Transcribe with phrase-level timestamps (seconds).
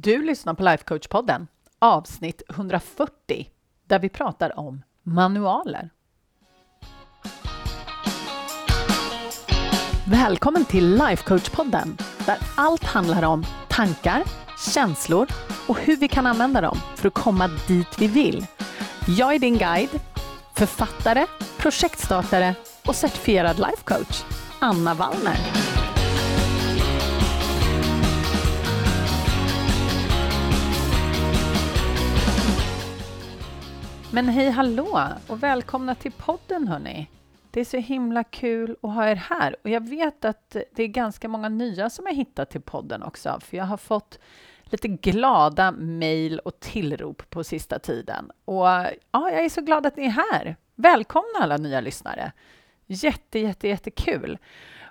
[0.00, 1.46] Du lyssnar på Lifecoach-podden,
[1.78, 3.48] avsnitt 140,
[3.86, 5.90] där vi pratar om manualer.
[10.06, 14.24] Välkommen till Lifecoach-podden, där allt handlar om tankar,
[14.74, 15.26] känslor
[15.68, 18.46] och hur vi kan använda dem för att komma dit vi vill.
[19.18, 20.00] Jag är din guide,
[20.54, 21.26] författare,
[21.56, 22.54] projektstartare
[22.86, 24.24] och certifierad lifecoach,
[24.58, 25.67] Anna Wallner.
[34.18, 37.10] Men hej hallå och välkomna till podden hörni.
[37.50, 40.86] Det är så himla kul att ha er här och jag vet att det är
[40.86, 44.18] ganska många nya som har hittat till podden också, för jag har fått
[44.64, 48.30] lite glada mejl och tillrop på sista tiden.
[48.44, 50.56] Och ja, jag är så glad att ni är här.
[50.74, 52.32] Välkomna alla nya lyssnare.
[52.86, 54.38] Jätte, jätte, jättekul.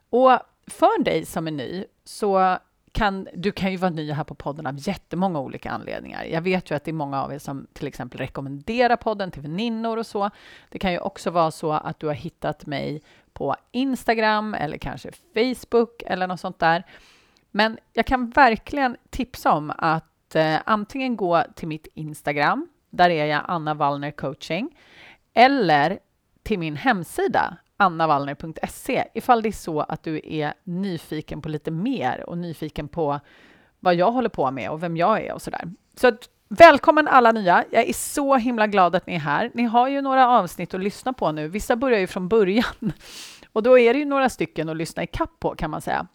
[0.10, 2.58] Och för dig som är ny så
[2.98, 6.24] kan, du kan ju vara ny här på podden av jättemånga olika anledningar.
[6.24, 9.42] Jag vet ju att det är många av er som till exempel rekommenderar podden till
[9.42, 10.30] väninnor och så.
[10.70, 13.02] Det kan ju också vara så att du har hittat mig
[13.34, 16.84] på Instagram eller kanske Facebook eller något sånt där.
[17.52, 23.26] Men jag kan verkligen tipsa om att eh, antingen gå till mitt Instagram, där är
[23.26, 24.78] jag Anna Wallner coaching,
[25.34, 26.00] eller
[26.44, 32.30] till min hemsida annavallner.se ifall det är så att du är nyfiken på lite mer
[32.30, 33.20] och nyfiken på
[33.80, 35.72] vad jag håller på med och vem jag är och sådär.
[35.96, 37.66] Så att, välkommen alla nya.
[37.72, 39.52] Jag är så himla glad att ni är här.
[39.54, 41.48] Ni har ju några avsnitt att lyssna på nu.
[41.48, 42.94] Vissa börjar ju från början
[43.54, 46.08] och då är det ju några stycken att lyssna i kapp på kan man säga.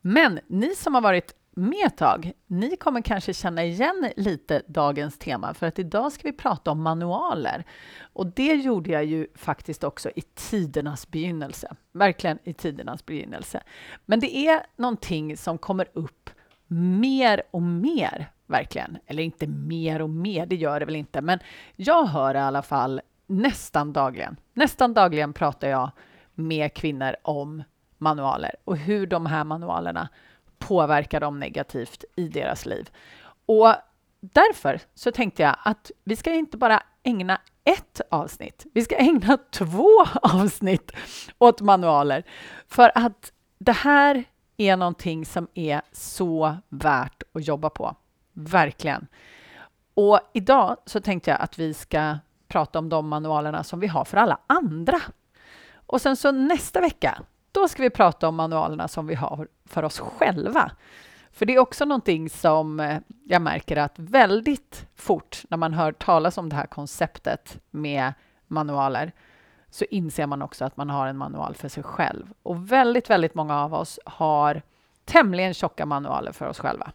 [0.00, 5.18] Men ni som har varit med ett tag, ni kommer kanske känna igen lite dagens
[5.18, 7.64] tema, för att idag ska vi prata om manualer.
[8.12, 11.76] Och det gjorde jag ju faktiskt också i tidernas begynnelse.
[11.92, 13.62] Verkligen i tidernas begynnelse.
[14.04, 16.30] Men det är någonting som kommer upp
[16.66, 18.98] mer och mer, verkligen.
[19.06, 21.38] Eller inte mer och mer, det gör det väl inte, men
[21.76, 24.36] jag hör i alla fall nästan dagligen.
[24.54, 25.90] Nästan dagligen pratar jag
[26.34, 27.62] med kvinnor om
[27.98, 30.08] manualer och hur de här manualerna
[30.58, 32.90] påverkar dem negativt i deras liv.
[33.46, 33.74] Och
[34.20, 39.38] därför så tänkte jag att vi ska inte bara ägna ett avsnitt, vi ska ägna
[39.50, 39.90] två
[40.22, 40.92] avsnitt
[41.38, 42.24] åt manualer.
[42.68, 44.24] För att det här
[44.56, 47.96] är någonting som är så värt att jobba på.
[48.32, 49.06] Verkligen.
[49.94, 52.18] Och idag så tänkte jag att vi ska
[52.48, 55.00] prata om de manualerna som vi har för alla andra.
[55.86, 57.22] Och sen så nästa vecka
[57.60, 60.70] då ska vi prata om manualerna som vi har för oss själva.
[61.32, 65.92] För det är också någonting som eh, jag märker att väldigt fort när man hör
[65.92, 68.12] talas om det här konceptet med
[68.46, 69.12] manualer
[69.70, 72.32] så inser man också att man har en manual för sig själv.
[72.42, 74.62] Och väldigt, väldigt många av oss har
[75.04, 76.92] tämligen tjocka manualer för oss själva.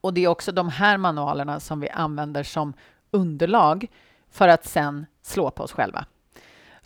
[0.00, 2.72] Och det är också de här manualerna som vi använder som
[3.10, 3.86] underlag
[4.30, 6.04] för att sen slå på oss själva.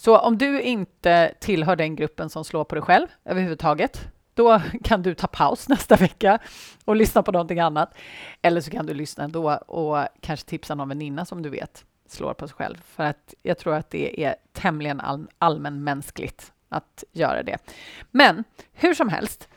[0.05, 5.03] Så om du inte tillhör den gruppen som slår på dig själv överhuvudtaget, då kan
[5.03, 6.39] du ta paus nästa vecka
[6.85, 7.95] och lyssna på någonting annat.
[8.43, 12.35] Eller så kan du lyssna ändå och kanske tipsa någon väninna som du vet slår
[12.35, 12.83] på sig själv.
[12.85, 17.59] För att jag tror att det är tämligen all, allmänmänskligt att göra det.
[18.11, 19.49] Men hur som helst,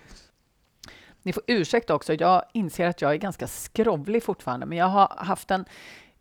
[1.21, 5.13] ni får ursäkta också, jag inser att jag är ganska skrovlig fortfarande, men jag har
[5.17, 5.65] haft en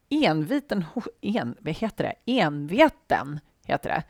[0.08, 0.84] enviten,
[1.20, 3.40] en, vad heter det, enveten
[3.72, 4.02] heter det,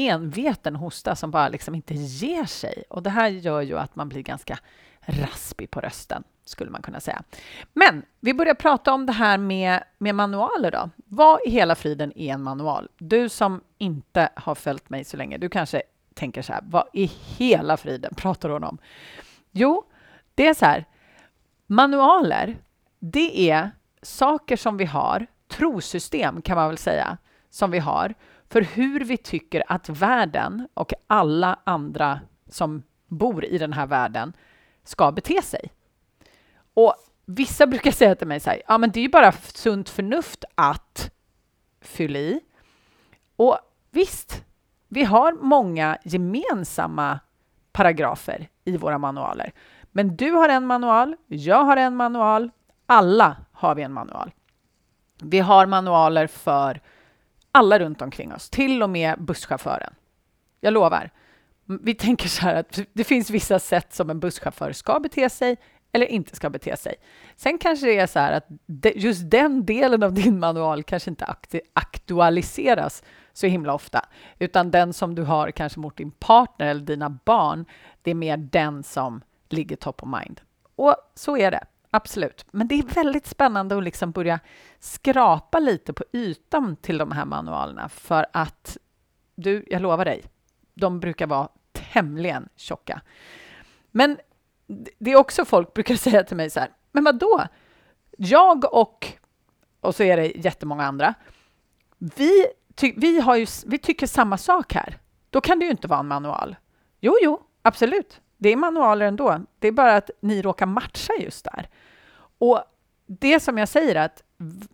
[0.00, 2.84] enveten hosta som bara liksom inte ger sig.
[2.90, 4.58] Och det här gör ju att man blir ganska
[5.00, 7.22] raspig på rösten, skulle man kunna säga.
[7.72, 10.90] Men vi börjar prata om det här med, med manualer då.
[10.96, 12.88] Vad i hela friden är en manual?
[12.98, 15.82] Du som inte har följt mig så länge, du kanske
[16.14, 17.04] tänker så här, vad i
[17.36, 18.78] hela friden pratar hon om?
[19.50, 19.84] Jo,
[20.34, 20.84] det är så här,
[21.66, 22.56] manualer,
[22.98, 23.70] det är
[24.02, 27.18] saker som vi har, trosystem kan man väl säga,
[27.50, 28.14] som vi har,
[28.50, 34.32] för hur vi tycker att världen och alla andra som bor i den här världen
[34.84, 35.72] ska bete sig.
[36.74, 39.88] Och vissa brukar säga till mig så här, ja men det är ju bara sunt
[39.88, 41.10] förnuft att
[41.80, 42.40] fylla i.
[43.36, 43.58] Och
[43.90, 44.44] visst,
[44.88, 47.20] vi har många gemensamma
[47.72, 49.52] paragrafer i våra manualer.
[49.92, 52.50] Men du har en manual, jag har en manual,
[52.86, 54.30] alla har vi en manual.
[55.22, 56.80] Vi har manualer för
[57.56, 59.94] alla runt omkring oss, till och med busschauffören.
[60.60, 61.10] Jag lovar.
[61.64, 65.56] Vi tänker så här att det finns vissa sätt som en busschaufför ska bete sig
[65.92, 66.94] eller inte ska bete sig.
[67.36, 68.46] Sen kanske det är så här att
[68.94, 71.36] just den delen av din manual kanske inte
[71.72, 74.06] aktualiseras så himla ofta,
[74.38, 77.64] utan den som du har kanske mot din partner eller dina barn,
[78.02, 80.40] det är mer den som ligger top of mind.
[80.76, 81.64] Och så är det
[81.96, 82.46] absolut.
[82.50, 84.40] Men det är väldigt spännande att liksom börja
[84.78, 88.76] skrapa lite på ytan till de här manualerna för att
[89.34, 90.24] du, jag lovar dig,
[90.74, 93.00] de brukar vara tämligen tjocka.
[93.90, 94.18] Men
[94.98, 97.42] det är också folk brukar säga till mig så här, men vad då?
[98.18, 99.12] Jag och,
[99.80, 101.14] och så är det jättemånga andra,
[101.98, 104.98] vi, ty, vi, har ju, vi tycker samma sak här.
[105.30, 106.56] Då kan det ju inte vara en manual.
[107.00, 108.20] Jo, jo, absolut.
[108.36, 109.40] Det är manualer ändå.
[109.58, 111.68] Det är bara att ni råkar matcha just där.
[112.38, 112.62] Och
[113.06, 114.22] det som jag säger att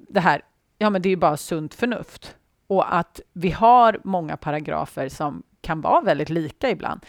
[0.08, 0.42] det här,
[0.78, 2.36] ja men det är ju bara sunt förnuft.
[2.66, 7.06] Och att vi har många paragrafer som kan vara väldigt lika ibland.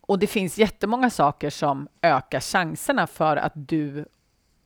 [0.00, 4.04] Och det finns jättemånga saker som ökar chanserna för att du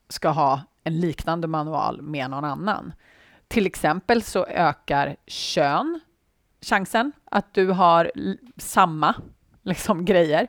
[0.09, 2.93] ska ha en liknande manual med någon annan.
[3.49, 6.01] Till exempel så ökar kön
[6.61, 8.13] chansen att du har
[8.57, 9.15] samma
[9.63, 10.49] liksom, grejer.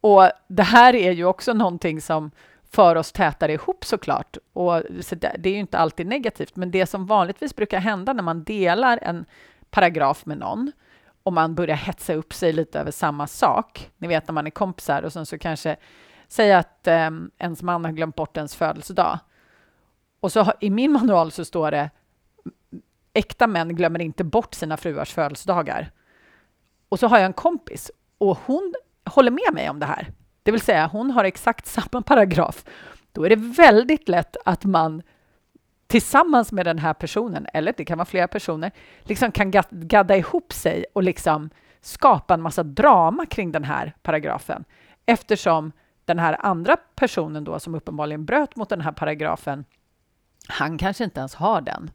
[0.00, 2.30] Och det här är ju också någonting som
[2.70, 4.36] för oss tätare ihop såklart.
[4.52, 8.22] Och så det, är ju inte alltid negativt, men det som vanligtvis brukar hända när
[8.22, 9.24] man delar en
[9.70, 10.72] paragraf med någon
[11.22, 13.90] och man börjar hetsa upp sig lite över samma sak.
[13.96, 15.76] Ni vet när man är kompisar och sen så kanske
[16.28, 19.18] säga att eh, ens man har glömt bort ens födelsedag.
[20.20, 21.90] Och så har, i min manual så står det
[23.12, 25.90] äkta män glömmer inte bort sina fruars födelsedagar.
[26.88, 28.74] Och så har jag en kompis och hon
[29.04, 30.12] håller med mig om det här.
[30.48, 32.64] Det vill säga, hon har exakt samma paragraf.
[33.12, 35.02] Då är det väldigt lätt att man
[35.86, 38.70] tillsammans med den här personen, eller det kan vara flera personer,
[39.02, 41.50] liksom kan gadda ihop sig och liksom
[41.80, 44.64] skapa en massa drama kring den här paragrafen.
[45.06, 45.72] Eftersom
[46.04, 49.64] den här andra personen då, som uppenbarligen bröt mot den här paragrafen,
[50.48, 51.90] han kanske inte ens har den.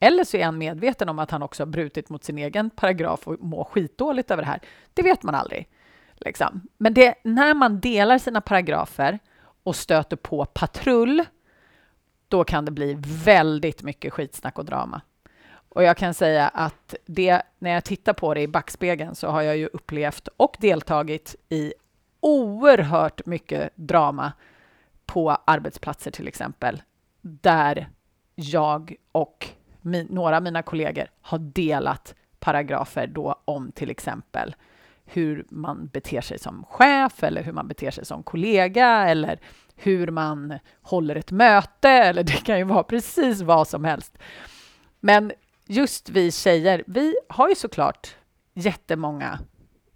[0.00, 3.26] Eller så är han medveten om att han också har brutit mot sin egen paragraf
[3.26, 4.60] och mår skitdåligt över det här.
[4.94, 5.68] Det vet man aldrig.
[6.20, 6.68] Liksom.
[6.78, 9.18] Men det, när man delar sina paragrafer
[9.62, 11.24] och stöter på patrull,
[12.28, 15.00] då kan det bli väldigt mycket skitsnack och drama.
[15.52, 19.42] Och jag kan säga att det, när jag tittar på det i backspegeln så har
[19.42, 21.72] jag ju upplevt och deltagit i
[22.20, 24.32] oerhört mycket drama
[25.06, 26.82] på arbetsplatser till exempel,
[27.20, 27.88] där
[28.34, 29.48] jag och
[29.80, 34.54] min, några av mina kollegor har delat paragrafer då om till exempel
[35.12, 39.40] hur man beter sig som chef eller hur man beter sig som kollega eller
[39.76, 44.18] hur man håller ett möte eller det kan ju vara precis vad som helst.
[45.00, 45.32] Men
[45.66, 48.16] just vi tjejer, vi har ju såklart
[48.54, 49.38] jättemånga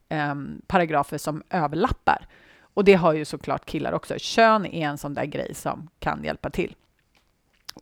[0.08, 0.34] eh,
[0.66, 2.26] paragrafer som överlappar.
[2.74, 4.14] Och det har ju såklart killar också.
[4.18, 6.74] Kön är en sån där grej som kan hjälpa till.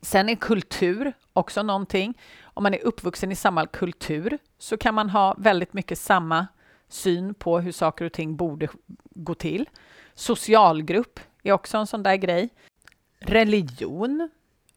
[0.01, 2.19] Sen är kultur också någonting.
[2.43, 6.47] Om man är uppvuxen i samma kultur så kan man ha väldigt mycket samma
[6.93, 8.67] syn på hur saker och ting borde
[9.09, 9.69] gå till.
[10.13, 12.49] Socialgrupp är också en sån där grej.
[13.19, 14.29] Religion,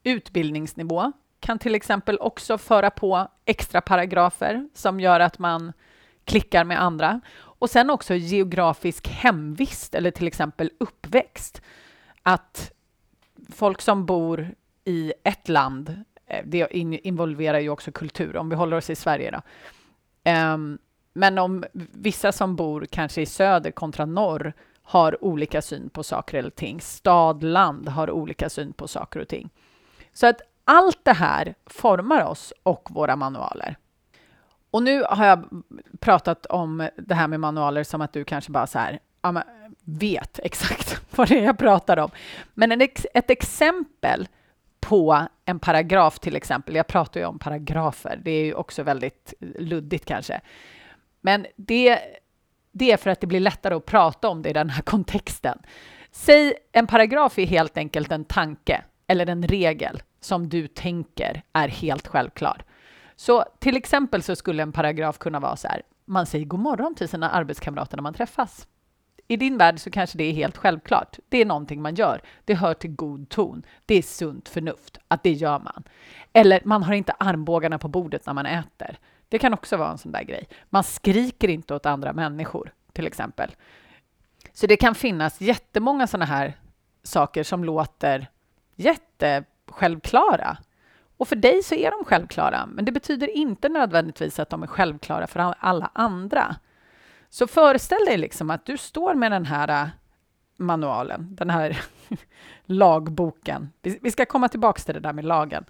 [0.03, 5.73] utbildningsnivå kan till exempel också föra på extra paragrafer som gör att man
[6.25, 7.21] klickar med andra.
[7.35, 11.61] Och sen också geografisk hemvist eller till exempel uppväxt.
[12.23, 12.71] Att
[13.49, 14.55] folk som bor
[14.85, 19.31] i ett land, eh, det involverar ju också kultur, om vi håller oss i Sverige
[19.31, 19.41] då.
[20.23, 20.77] Ehm,
[21.17, 24.53] men om vissa som bor kanske i söder kontra norr
[24.83, 26.81] har olika syn på saker eller ting.
[26.81, 29.49] Stad, land har olika syn på saker och ting.
[30.13, 33.77] Så att allt det här formar oss och våra manualer.
[34.71, 35.63] Och nu har jag
[35.99, 39.43] pratat om det här med manualer som att du kanske bara så här, ja,
[39.81, 42.09] vet exakt vad det är jag pratar om.
[42.53, 44.27] Men ex ett exempel
[44.79, 49.33] på en paragraf till exempel, jag pratar ju om paragrafer, det är ju också väldigt
[49.39, 50.41] luddigt kanske.
[51.27, 51.99] Men det,
[52.71, 55.59] det är för att det blir lättare att prata om det i den här kontexten.
[56.11, 61.67] Säg en paragraf är helt enkelt en tanke eller en regel som du tänker är
[61.67, 62.63] helt självklar.
[63.15, 65.81] Så till exempel så skulle en paragraf kunna vara så här.
[66.05, 68.67] Man säger god morgon till sina arbetskamrater när man träffas.
[69.27, 71.19] I din värld så kanske det är helt självklart.
[71.29, 72.21] Det är någonting man gör.
[72.45, 73.63] Det hör till god ton.
[73.85, 75.83] Det är sunt förnuft att det gör man.
[76.33, 78.99] Eller man har inte armbågarna på bordet när man äter.
[79.29, 80.47] Det kan också vara en sån där grej.
[80.69, 83.55] Man skriker inte åt andra människor, till exempel.
[84.53, 86.57] Så det kan finnas jättemånga såna här
[87.03, 88.27] saker som låter
[88.75, 90.57] jättesjälvklara.
[91.17, 94.67] Och för dig så är de självklara, men det betyder inte nödvändigtvis att de är
[94.67, 96.55] självklara för alla andra.
[97.29, 99.89] Så föreställ dig liksom att du står med den här äh,
[100.57, 101.81] manualen, den här
[102.65, 103.69] lagboken.
[103.81, 105.65] Vi ska komma tillbaka till det där med lagen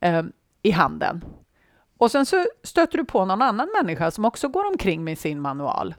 [0.00, 0.22] eh,
[0.62, 1.24] i handen.
[1.98, 5.40] Och sen så stöter du på någon annan människa som också går omkring med sin
[5.40, 5.94] manual.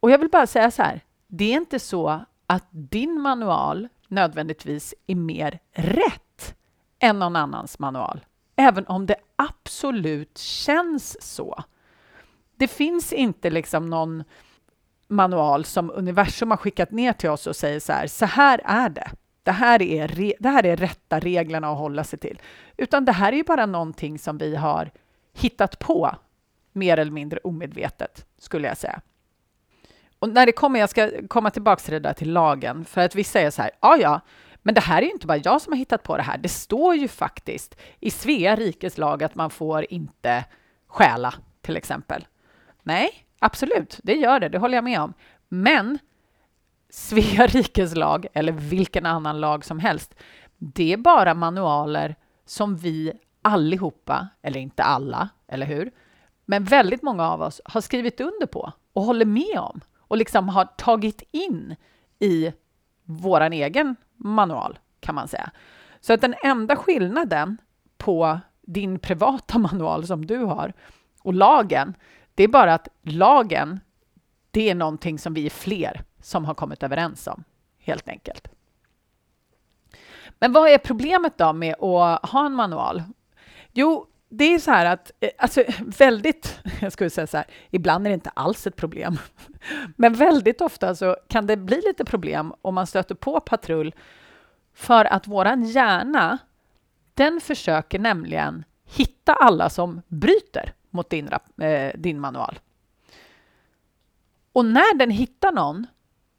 [0.00, 4.94] Och jag vill bara säga så här, det är inte så att din manual nödvändigtvis
[5.06, 6.54] är mer rätt
[6.98, 8.24] än någon annans manual,
[8.56, 11.64] även om det absolut känns så.
[12.56, 14.24] Det finns inte liksom någon
[15.08, 18.88] manual som universum har skickat ner till oss och säger så här, så här är
[18.88, 19.10] det.
[19.48, 22.42] Det här är, det här är rätta reglerna att hålla sig till.
[22.76, 24.90] Utan det här är ju bara någonting som vi har
[25.34, 26.14] hittat på
[26.72, 29.00] mer eller mindre omedvetet, skulle jag säga.
[30.18, 33.14] Och när det kommer, jag ska komma tillbaka till det där till lagen, för att
[33.14, 34.20] vi säger så här, ja, ja,
[34.62, 36.38] men det här är ju inte bara jag som har hittat på det här.
[36.38, 40.44] Det står ju faktiskt i Svea rikes lag att man får inte
[40.86, 42.26] stjäla, till exempel.
[42.82, 45.14] Nej, absolut, det gör det, det håller jag med om.
[45.48, 45.98] Men
[46.90, 50.14] Svea rikes lag, eller vilken annan lag som helst,
[50.58, 52.16] det är bara manualer
[52.46, 55.90] som vi allihopa, eller inte alla, eller hur?
[56.44, 60.48] Men väldigt många av oss har skrivit under på och håller med om och liksom
[60.48, 61.76] har tagit in
[62.18, 62.52] i
[63.04, 65.50] vår egen manual, kan man säga.
[66.00, 67.58] Så att den enda skillnaden
[67.96, 70.72] på din privata manual som du har
[71.22, 71.94] och lagen,
[72.34, 73.80] det är bara att lagen,
[74.50, 77.44] det är någonting som vi är fler som har kommit överens om,
[77.78, 78.48] helt enkelt.
[80.38, 83.02] Men vad är problemet då med att ha en manual?
[83.72, 88.06] Jo, det är så här att, eh, alltså väldigt, jag skulle säga så här, ibland
[88.06, 89.18] är det inte alls ett problem.
[89.96, 93.94] Men väldigt ofta så kan det bli lite problem om man stöter på patrull
[94.74, 96.38] för att våran hjärna,
[97.14, 101.28] den försöker nämligen hitta alla som bryter mot din,
[101.60, 102.58] eh, din manual.
[104.52, 105.86] Och när den hittar någon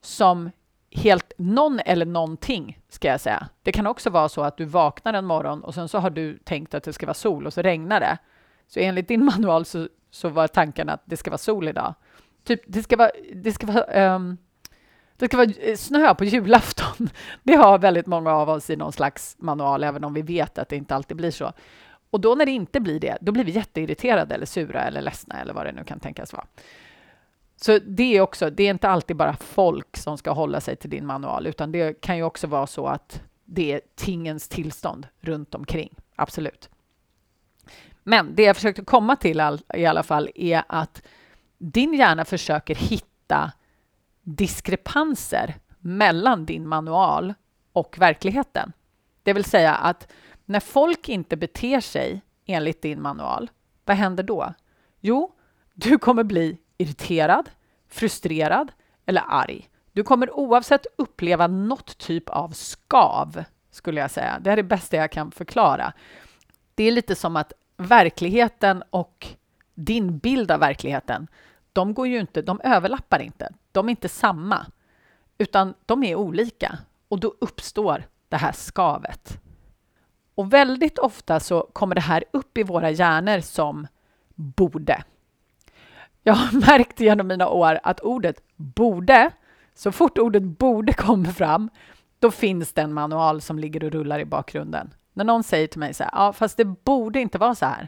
[0.01, 0.51] som
[0.91, 3.49] helt någon eller någonting, ska jag säga.
[3.63, 6.37] Det kan också vara så att du vaknar en morgon och sen så har du
[6.37, 8.17] tänkt att det ska vara sol och så regnar det.
[8.67, 11.93] Så enligt din manual så, så var tanken att det ska vara sol idag.
[12.43, 14.37] Typ, det ska vara, det ska vara, um,
[15.17, 17.09] det ska vara eh, snö på julafton.
[17.43, 20.69] Det har väldigt många av oss i någon slags manual, även om vi vet att
[20.69, 21.53] det inte alltid blir så.
[22.09, 25.41] Och då när det inte blir det, då blir vi jätteirriterade eller sura eller ledsna
[25.41, 26.45] eller vad det nu kan tänkas vara.
[27.61, 30.89] Så det är också, det är inte alltid bara folk som ska hålla sig till
[30.89, 35.55] din manual, utan det kan ju också vara så att det är tingens tillstånd runt
[35.55, 35.95] omkring.
[36.15, 36.69] Absolut.
[38.03, 41.01] Men det jag försökte komma till all, i alla fall är att
[41.57, 43.51] din hjärna försöker hitta
[44.21, 47.33] diskrepanser mellan din manual
[47.73, 48.73] och verkligheten.
[49.23, 50.07] Det vill säga att
[50.45, 53.49] när folk inte beter sig enligt din manual,
[53.85, 54.53] vad händer då?
[54.99, 55.35] Jo,
[55.73, 57.49] du kommer bli irriterad,
[57.89, 58.71] frustrerad
[59.05, 59.69] eller arg.
[59.91, 64.39] Du kommer oavsett uppleva något typ av skav, skulle jag säga.
[64.41, 65.93] Det är det bästa jag kan förklara.
[66.75, 69.27] Det är lite som att verkligheten och
[69.75, 71.27] din bild av verkligheten,
[71.73, 73.53] de går ju inte, de överlappar inte.
[73.71, 74.65] De är inte samma,
[75.37, 79.41] utan de är olika och då uppstår det här skavet.
[80.35, 83.87] Och väldigt ofta så kommer det här upp i våra hjärnor som
[84.35, 85.03] borde.
[86.29, 89.31] Jag har märkt genom mina år att ordet borde,
[89.75, 91.69] så fort ordet borde kommer fram,
[92.19, 94.93] då finns det en manual som ligger och rullar i bakgrunden.
[95.13, 97.87] När någon säger till mig så här, ja fast det borde inte vara så här.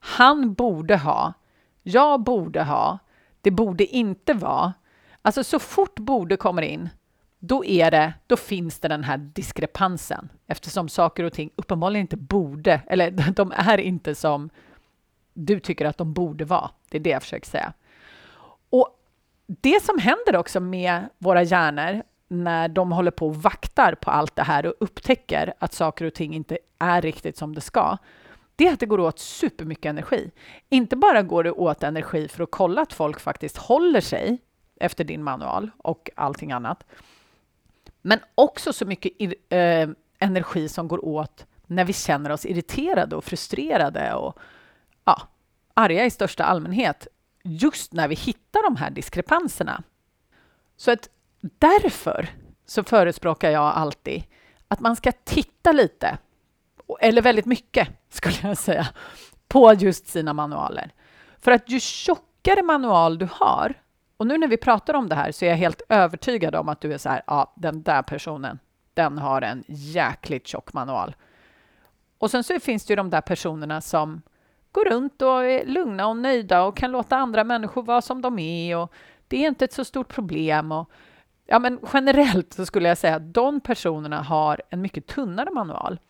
[0.00, 1.32] Han borde ha,
[1.82, 2.98] jag borde ha,
[3.40, 4.72] det borde inte vara.
[5.22, 6.88] Alltså så fort borde kommer in,
[7.38, 12.16] då, är det, då finns det den här diskrepansen eftersom saker och ting uppenbarligen inte
[12.16, 14.50] borde, eller de är inte som
[15.36, 16.70] du tycker att de borde vara.
[16.90, 17.72] Det är det jag försöker säga.
[18.70, 18.88] Och
[19.46, 24.36] det som händer också med våra hjärnor när de håller på och vaktar på allt
[24.36, 27.98] det här och upptäcker att saker och ting inte är riktigt som det ska,
[28.56, 30.30] det är att det går åt supermycket energi.
[30.68, 34.38] Inte bara går det åt energi för att kolla att folk faktiskt håller sig
[34.80, 36.84] efter din manual och allting annat,
[38.02, 39.12] men också så mycket
[39.48, 39.88] eh,
[40.18, 44.38] energi som går åt när vi känner oss irriterade och frustrerade och
[45.76, 47.08] arga i största allmänhet
[47.42, 49.82] just när vi hittar de här diskrepanserna.
[50.76, 51.08] Så att
[51.40, 52.28] därför
[52.66, 54.24] så förespråkar jag alltid
[54.68, 56.18] att man ska titta lite,
[57.00, 58.86] eller väldigt mycket skulle jag säga,
[59.48, 60.90] på just sina manualer.
[61.38, 63.74] För att ju tjockare manual du har,
[64.16, 66.80] och nu när vi pratar om det här så är jag helt övertygad om att
[66.80, 68.58] du är så här, ja, den där personen,
[68.94, 71.16] den har en jäkligt tjock manual.
[72.18, 74.22] Och sen så finns det ju de där personerna som
[74.76, 78.38] går runt och är lugna och nöjda och kan låta andra människor vara som de
[78.38, 78.76] är.
[78.76, 78.92] Och
[79.28, 80.72] det är inte ett så stort problem.
[80.72, 80.90] Och,
[81.46, 86.00] ja, men generellt så skulle jag säga att de personerna har en mycket tunnare manual.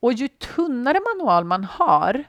[0.00, 2.24] Och ju tunnare manual man har,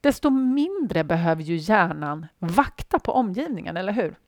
[0.00, 4.18] desto mindre behöver ju hjärnan vakta på omgivningen, eller hur?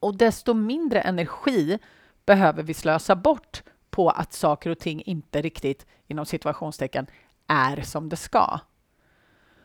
[0.00, 1.78] Och desto mindre energi
[2.26, 7.06] behöver vi slösa bort på att saker och ting inte riktigt, inom situationstecken,
[7.46, 8.60] är som det ska.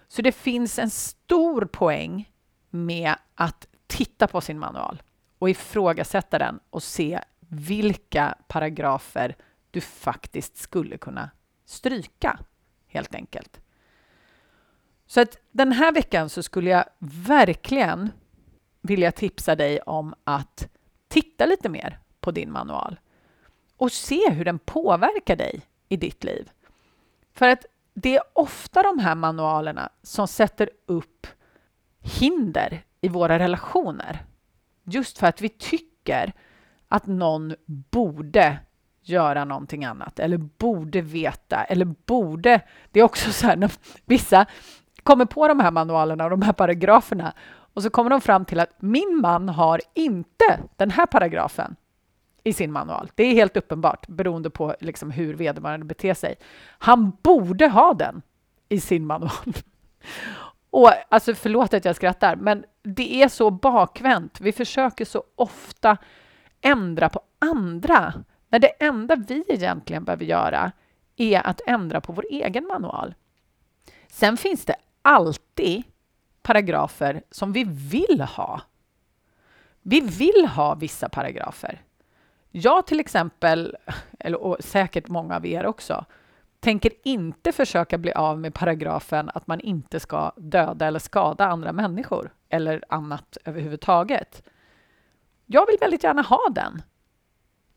[0.08, 2.32] Så det finns en stor poäng
[2.70, 5.04] med att titta på sin manual
[5.40, 9.36] och ifrågasätta den och se vilka paragrafer
[9.72, 11.30] du faktiskt skulle kunna
[11.66, 12.40] stryka,
[12.88, 13.62] helt enkelt.
[15.08, 18.12] Så att den här veckan så skulle jag verkligen
[18.82, 20.68] vilja tipsa dig om att
[21.08, 23.00] titta lite mer på din manual
[23.78, 26.52] och se hur den påverkar dig i ditt liv.
[27.34, 31.28] För att det är ofta de här manualerna som sätter upp
[32.02, 34.26] hinder i våra relationer.
[34.84, 36.34] Just för att vi tycker
[36.88, 38.58] att någon borde
[39.02, 42.62] göra någonting annat eller borde veta eller borde...
[42.92, 43.72] Det är också så här när
[44.06, 44.46] vissa
[45.04, 47.34] kommer på de här manualerna och de här paragraferna
[47.74, 51.76] och så kommer de fram till att min man har inte den här paragrafen
[52.46, 53.12] i sin manual.
[53.16, 56.36] Det är helt uppenbart beroende på liksom hur vederbörande beter sig.
[56.68, 58.22] Han borde ha den
[58.70, 59.54] i sin manual.
[60.70, 64.42] Och alltså förlåt att jag skrattar, men det är så bakvänt.
[64.42, 65.98] Vi försöker så ofta
[66.62, 68.14] ändra på andra,
[68.50, 70.72] när det enda vi egentligen behöver göra
[71.16, 73.16] är att ändra på vår egen manual.
[74.08, 75.84] Sen finns det alltid
[76.42, 78.62] paragrafer som vi vill ha.
[79.82, 81.82] Vi vill ha vissa paragrafer.
[82.58, 83.78] Jag till exempel,
[84.20, 86.06] eller, och säkert många av er också,
[86.60, 91.72] tänker inte försöka bli av med paragrafen att man inte ska döda eller skada andra
[91.74, 94.50] människor eller annat överhuvudtaget.
[95.46, 96.82] Jag vill väldigt gärna ha den.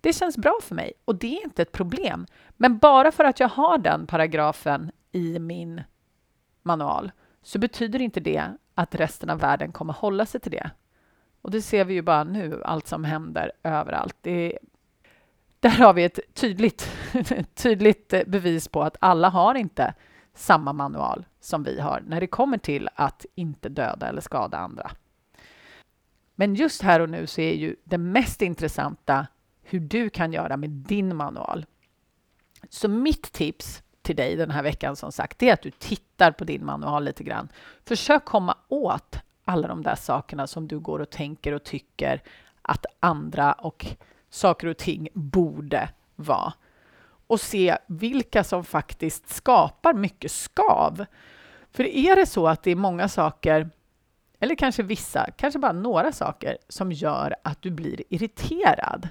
[0.00, 2.26] Det känns bra för mig och det är inte ett problem.
[2.56, 5.82] Men bara för att jag har den paragrafen i min
[6.62, 7.10] manual
[7.42, 8.44] så betyder inte det
[8.74, 10.70] att resten av världen kommer hålla sig till det.
[11.48, 14.16] Och det ser vi ju bara nu, allt som händer överallt.
[14.20, 14.58] Det
[15.60, 16.90] där har vi ett tydligt,
[17.54, 19.94] tydligt bevis på att alla har inte
[20.34, 24.90] samma manual som vi har när det kommer till att inte döda eller skada andra.
[26.34, 29.26] Men just här och nu så är ju det mest intressanta
[29.62, 31.66] hur du kan göra med din manual.
[32.70, 36.32] Så mitt tips till dig den här veckan som sagt, det är att du tittar
[36.32, 37.48] på din manual lite grann.
[37.84, 42.22] Försök komma åt alla de där sakerna som du går och tänker och tycker
[42.62, 43.86] att andra och
[44.30, 46.52] saker och ting borde vara
[47.26, 51.04] och se vilka som faktiskt skapar mycket skav.
[51.70, 53.70] För är det så att det är många saker,
[54.40, 59.08] eller kanske vissa, kanske bara några saker som gör att du blir irriterad,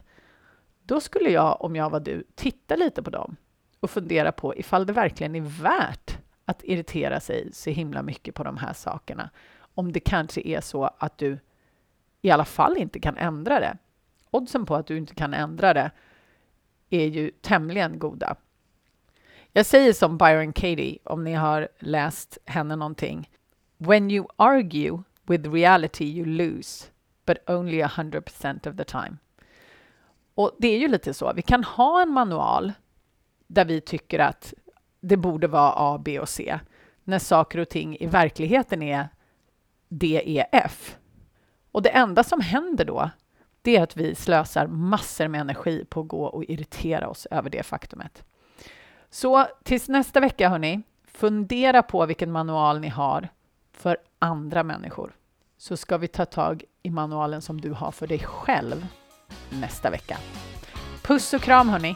[0.84, 3.36] då skulle jag, om jag var du, titta lite på dem
[3.80, 8.43] och fundera på ifall det verkligen är värt att irritera sig så himla mycket på
[8.43, 9.30] de här sakerna.
[9.78, 11.40] Om det kanske är så att du
[12.22, 13.78] i alla fall inte kan ändra det
[14.32, 15.92] oddsen på att du inte kan ändra det
[16.90, 18.36] är ju tämligen goda.
[19.52, 23.30] Jag säger som Byron Katie, om ni har läst henne någonting.
[23.78, 26.86] When you argue with reality you lose,
[27.26, 29.18] but only 100% of the time.
[30.36, 31.34] Och det är ju lite så.
[31.34, 32.74] Vi kan ha en manual
[33.48, 34.54] där vi tycker att
[35.00, 36.60] det borde vara A, B och C,
[37.04, 39.10] när saker och ting i verkligheten är
[39.88, 40.97] DEF.
[41.71, 43.10] Och det enda som händer då,
[43.62, 47.50] det är att vi slösar massor med energi på att gå och irritera oss över
[47.50, 48.23] det faktumet.
[49.10, 53.30] Så tills nästa vecka, hörni, fundera på vilken manual ni har
[53.73, 55.15] för andra människor.
[55.58, 58.88] Så ska vi ta tag i manualen som du har för dig själv
[59.50, 60.17] nästa vecka.
[61.04, 61.95] Puss och kram, hörni!